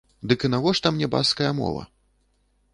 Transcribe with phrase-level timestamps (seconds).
[0.29, 1.87] Дык і навошта мне баскская мова?